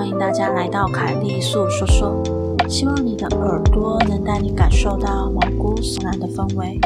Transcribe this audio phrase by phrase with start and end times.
[0.00, 2.24] 欢迎大家来到凯莉粟说说，
[2.66, 6.80] 希望你的耳朵能带你感受到毛骨悚然的氛围。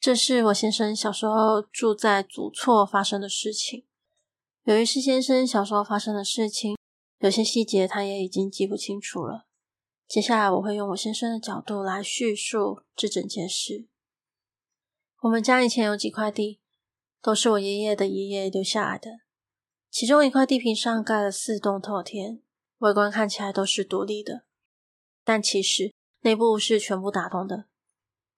[0.00, 3.84] 这是我先生小时候住在祖厝发生的事情。
[4.64, 6.76] 由于是先生小时候发生的事情，
[7.20, 9.46] 有些细节他也已经记不清楚了。
[10.08, 13.86] 接下来我会用我先生的角度来叙述这整件事。
[15.20, 16.58] 我们家以前有几块地，
[17.24, 19.20] 都是我爷爷的爷爷留下来的。
[19.90, 22.42] 其中一块地坪上盖了四栋透天，
[22.80, 24.44] 外观看起来都是独立的，
[25.24, 27.64] 但其实内部是全部打通的。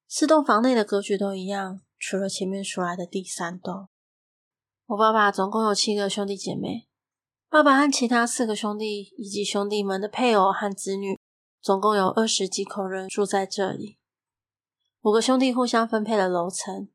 [0.07, 3.89] 四栋房内的格局都一样，除了前面数来的第三栋。
[4.87, 6.87] 我爸爸总共有七个兄弟姐妹，
[7.49, 11.19] 爸爸和其他四个兄弟以及兄弟们的配偶和子女，
[11.61, 13.99] 总共有二十几口人住在这里。
[15.01, 16.88] 五个兄弟互相分配了楼层，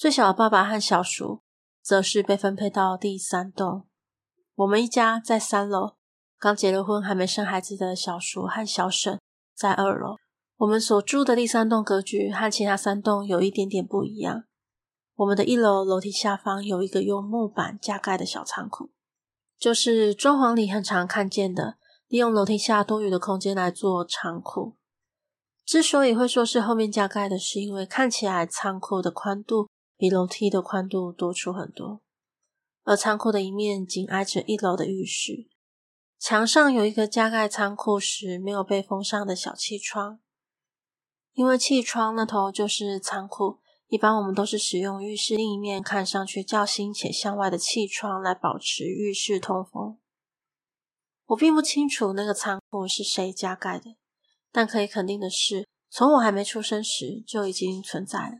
[0.00, 1.42] 最小的爸爸和小叔
[1.82, 3.86] 则是被分配到第三栋。
[4.54, 5.96] 我们一家在三楼，
[6.38, 9.20] 刚结了婚还没生孩子的小叔和小婶
[9.54, 10.16] 在二楼。
[10.56, 14.44] 我们所住的第三栋格局和其他三栋有一点点不一样。
[15.16, 18.90] 我们的一楼楼梯下方有一个用木板加盖的小仓库，
[19.58, 21.76] 就是装潢里很常看见的，
[22.08, 24.78] 利用楼梯下多余的空间来做仓库。
[25.66, 29.68] 之所以会说是后面加盖的，是因为看起来仓库的宽度
[30.00, 32.00] 比楼梯的宽度多出很多，
[32.84, 35.46] 而仓库的一面紧挨着一楼的浴室，
[36.18, 40.20] 墙上有一个加盖仓库时没有被封上的小气窗，
[41.34, 49.98] 因为气窗那头就是仓库，一般我们都是使用浴室另一面看上去较新且向外的气窗来保持浴室通风。
[51.26, 53.96] 我并不清楚那个仓库是谁加盖的。
[54.50, 58.38] 但可以肯定的是，从我还没出生时就已经存在了。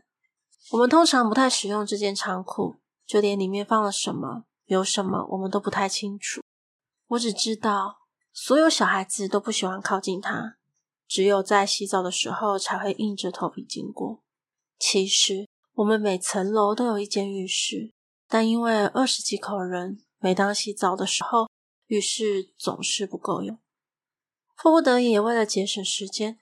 [0.71, 6.41] 我们通常不太使用这间仓库，就连里面放了什么、有什么，我们都不太清楚。
[7.07, 7.97] 我只知道，
[8.31, 10.55] 所有小孩子都不喜欢靠近它，
[11.09, 14.23] 只有在洗澡的时候才会硬着头皮经过。
[14.79, 17.91] 其实，我们每层楼都有一间浴室，
[18.29, 21.49] 但因为二十几口人，每当洗澡的时候，
[21.87, 23.59] 浴室总是不够用。
[24.55, 26.39] 迫不得已，为了节省时间，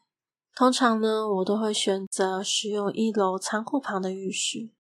[0.59, 4.71] 通常呢，我都会选择使用一楼仓库旁的浴室，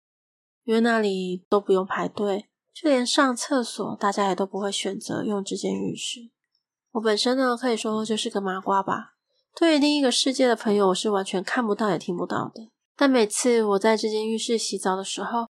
[0.65, 6.31] 因为那里都不用排队，就连上厕所，大家也都不会选择用这间浴室。
[6.91, 9.15] 我本身呢，可以说就是个麻瓜吧，
[9.55, 12.69] 对于另一个世界的朋友，我是完全看不到也听不到的。
[12.97, 15.47] 但每次我在这间浴室洗澡的时候，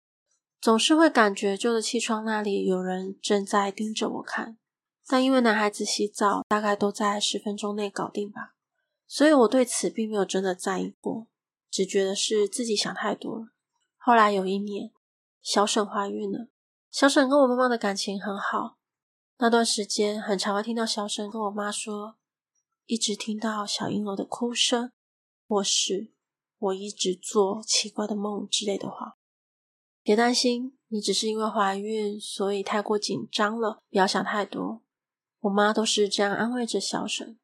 [0.58, 4.56] 总是会感觉旧的气窗那里有人正在盯着我看。
[5.06, 8.53] 但因为男孩子洗澡大概都在十分钟内搞定吧，
[9.14, 11.28] 所以我对此并没有真的在意过，
[11.70, 13.46] 只觉得是自己想太多了。
[13.96, 14.90] 后来有一年，
[15.40, 16.48] 小沈怀孕了，
[16.90, 18.76] 小沈跟我妈妈的感情很好，
[19.38, 22.16] 那段时间很常会听到小沈跟我妈说，
[22.86, 24.90] 一直听到小婴儿的哭声，
[25.46, 26.10] 或是
[26.58, 29.16] 我一直做奇怪的梦之类的话。
[30.02, 34.82] 别担心，你只是因为怀孕，所以太过紧张了，不要想太多。
[35.42, 37.38] 我妈都是这样安慰着小沈。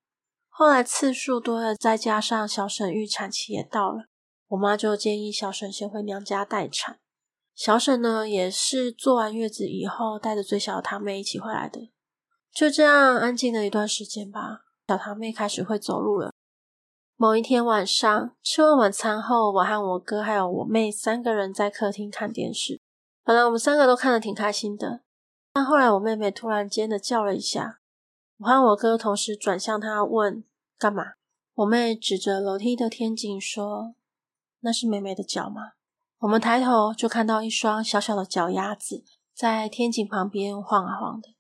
[0.50, 4.05] 后来次数多了，再加上小沈预产期也到了，
[4.49, 6.99] 我妈就建议小沈先回娘家待产。
[7.55, 11.91] 小沈呢，也是坐完月子以后，带着最小的堂妹一起回来的。
[12.53, 16.33] 就这样安静了一段时间吧，小堂妹开始会走路了。
[17.17, 22.81] 某一天晚上，吃完晚餐后，我和我哥还有我妹三个人在客厅看电视。
[23.22, 25.03] 本来我们三个都看得挺开心的，
[25.53, 27.79] 但后来我妹妹突然间的叫了一下。
[28.40, 30.44] 我和我哥同时转向他问
[30.78, 31.12] ：“干嘛？”
[31.56, 33.94] 我妹指着楼梯的天井说
[34.60, 35.72] ：“那是美美的脚吗？”
[36.20, 41.34] 我们抬头就看到一双小小的脚丫子在天井旁边晃啊晃的。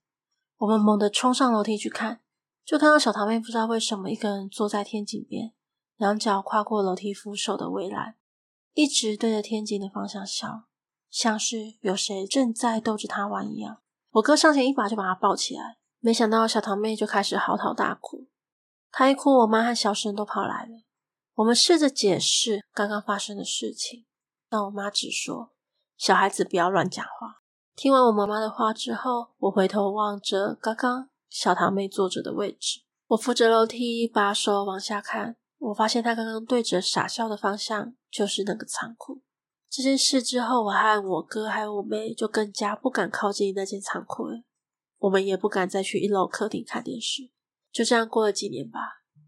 [0.58, 2.20] 我们猛地冲上楼梯去看，
[2.66, 5.54] 就看到小堂妹不知道为什么一个人坐在天井边，
[5.96, 8.16] 两脚跨过楼梯扶手的围栏，
[8.74, 10.64] 一直对着天井的方向笑，
[11.08, 13.78] 像是有谁正在逗着她玩一样。
[14.10, 15.78] 我哥上前一把就把她抱起来。
[16.00, 18.26] 没想到小堂妹就开始嚎啕大哭，
[18.90, 20.82] 她一哭，我妈和小婶都跑来了。
[21.34, 24.06] 我们试着解释刚刚发生的事情，
[24.48, 25.52] 但我妈只说
[25.96, 27.42] 小孩子不要乱讲话。
[27.76, 39.22] 听完我妈妈的话之后，我回头望着刚刚小堂妹坐着的位置，我扶着楼梯把手往下看，我发现她刚刚对着傻笑的方向就是那个仓库。
[39.70, 44.42] 这件事之后，我和我哥还有我妹就更加不敢靠近那间仓库了。
[45.00, 47.30] 我们也不敢再去一楼客厅看电视，
[47.72, 48.78] 就这样过了几年吧。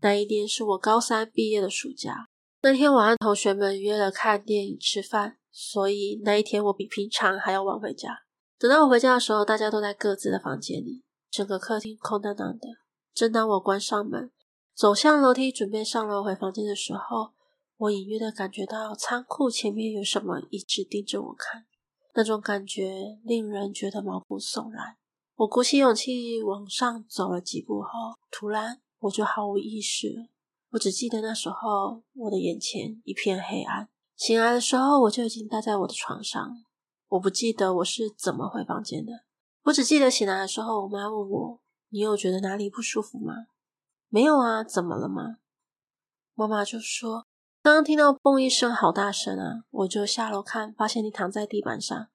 [0.00, 2.28] 那一年是我高三毕业的暑假，
[2.62, 8.24] 那天我和同学们约了看电影、吃饭，所以那一天我比平常还要晚回家。
[8.58, 12.68] 等到我回家的时候，大家都在各自的房间里，整个客厅空荡荡的。
[13.14, 14.30] 正当我关上门，
[14.75, 17.32] 走向楼梯，准备上楼回房间的时候，
[17.76, 21.64] 我隐约的感觉到仓库前面有什么一直盯着我看，
[22.14, 24.96] 那种感觉令人觉得毛骨悚然。
[25.37, 27.88] 我鼓起勇气往上走了几步后，
[28.31, 30.29] 突然我就毫无意识了。
[30.70, 36.64] 我只记得那时候我的眼前一片黑暗，醒来的时候我就已经待在我的床上。
[37.08, 39.12] 我不记得我是怎么回房间的，
[39.64, 43.35] 我只记得醒来的时候，我妈问我：“你有觉得哪里不舒服吗
[44.08, 45.38] ？”“没有啊，怎么了吗？”
[46.35, 47.26] 妈妈就说
[47.62, 49.64] ：“刚刚听到嘣一声，好大声啊！
[49.70, 52.08] 我就下楼看，发现你躺在地板上，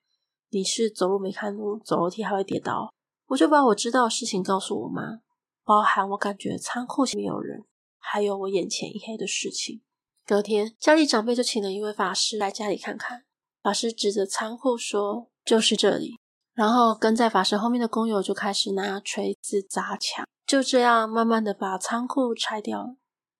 [0.50, 2.92] 你是走路没看路，走楼梯还会跌倒。
[3.27, 5.19] 我就把我知道的事情告诉我妈，
[5.63, 7.65] 包含我感觉仓库里面有人，
[7.97, 9.81] 还有我眼前一黑的事情。
[10.25, 13.24] 隔天，家里长辈就请了一位法师来家里看看。”
[13.63, 16.18] 法师指着仓库说：“就是这里。”
[16.53, 22.95] 然后跟在法师后面的工友就开始拿锤子砸墙，就这样慢慢的把仓库拆掉了。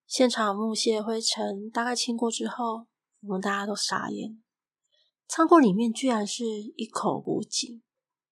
[0.06, 2.88] 现场木屑灰尘大概清过之后，
[3.22, 4.42] 我们大家都傻眼。
[5.28, 6.46] 仓库里面居然是
[6.76, 7.82] 一口古井。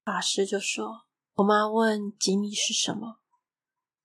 [0.04, 1.05] 法师就说
[1.36, 3.20] ：“我妈问井里是什么？”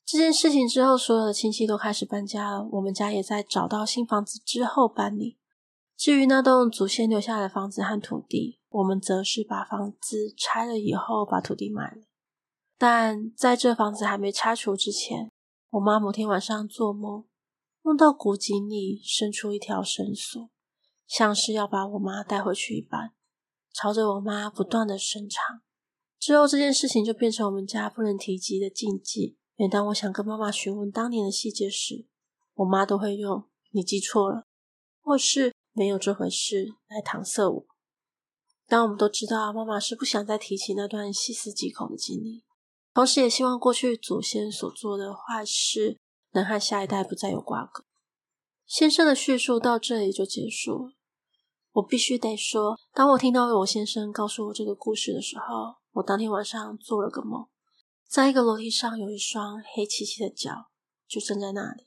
[0.05, 2.69] 这件事情之后，所有的亲戚都开始搬家了。
[2.73, 5.39] 我们家也在找到新房子之后搬离。
[5.97, 12.03] 至于那栋祖先留下来的房子和土地，我们则是把房子拆了以后，把土地卖了。
[12.77, 15.31] 但在这房子还没拆除之前，
[15.69, 17.27] 我妈某天晚上做梦，
[17.83, 20.51] 梦到古井里伸出一条绳索，
[21.07, 23.13] 像是要把我妈带回去一般，
[23.73, 25.61] 朝着我妈不断的伸长。
[26.21, 29.37] 之后这件事情就变成我们家不能提及的禁忌。
[29.57, 32.07] 每当我想跟妈妈询问当年的细节时，
[32.55, 34.45] 我妈都会用“你记错了”
[35.03, 35.53] 或是。
[35.73, 37.65] 没有这回事来搪塞我，
[38.67, 42.43] 但我们都知道，妈妈是不想再提起那段细思极恐的经历，
[42.93, 45.97] 同时也希望过去祖先所做的坏事
[46.33, 47.85] 能和下一代不再有瓜葛。
[48.67, 50.93] 先生的叙述到这里就结束了。
[51.71, 57.49] 我必须得说，当我听到我先生告诉我这个故事的时候，我当天晚上做了个梦，
[58.07, 60.71] 在一个楼梯上有一双黑漆漆的脚，
[61.09, 61.87] 就站在那里。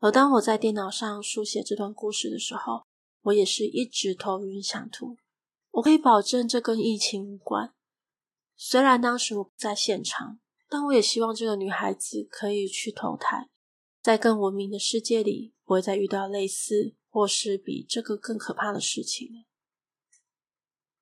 [0.00, 2.86] 而当我在电脑上书写这段故事的时候，
[3.22, 5.16] 我也是一直头晕想吐。
[5.70, 7.74] 我可以保证这跟疫情无关。
[8.56, 10.38] 虽然当时我不在现场，
[10.68, 13.48] 但我也希望这个女孩子可以去投胎，
[14.02, 19.46] 在更文明的世界里，不会再遇到类似或是比这个更可怕的事情。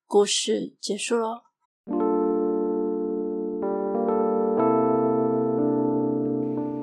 [0.05, 1.52] 故事结束喽。